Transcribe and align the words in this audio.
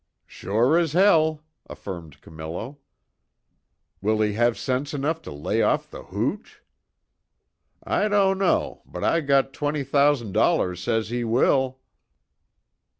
"Sure 0.25 0.79
as 0.79 0.93
hell!" 0.93 1.43
affirmed 1.69 2.21
Camillo. 2.21 2.79
"Will 4.01 4.19
he 4.19 4.33
have 4.33 4.57
sense 4.57 4.95
enough 4.95 5.21
to 5.21 5.31
lay 5.31 5.61
off 5.61 5.91
the 5.91 6.05
hooch?" 6.05 6.63
"I 7.83 8.07
don't 8.07 8.39
know, 8.39 8.81
but 8.87 9.03
I 9.03 9.21
got 9.21 9.53
twenty 9.53 9.83
thousan' 9.83 10.31
dollars 10.31 10.81
says 10.81 11.09
he 11.11 11.23
will." 11.23 11.77